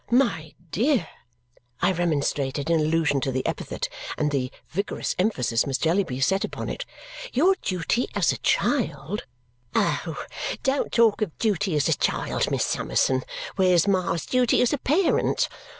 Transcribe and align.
"My 0.09 0.55
dear!" 0.71 1.07
I 1.79 1.91
remonstrated, 1.91 2.71
in 2.71 2.79
allusion 2.79 3.21
to 3.21 3.31
the 3.31 3.45
epithet 3.45 3.87
and 4.17 4.31
the 4.31 4.51
vigorous 4.71 5.15
emphasis 5.19 5.67
Miss 5.67 5.77
Jellyby 5.77 6.19
set 6.21 6.43
upon 6.43 6.69
it. 6.69 6.85
"Your 7.33 7.53
duty 7.61 8.09
as 8.15 8.31
a 8.31 8.39
child" 8.39 9.25
"Oh! 9.75 10.25
Don't 10.63 10.91
talk 10.91 11.21
of 11.21 11.37
duty 11.37 11.75
as 11.75 11.87
a 11.87 11.93
child, 11.95 12.49
Miss 12.49 12.65
Summerson; 12.65 13.21
where's 13.57 13.87
Ma's 13.87 14.25
duty 14.25 14.59
as 14.63 14.73
a 14.73 14.79
parent? 14.79 15.47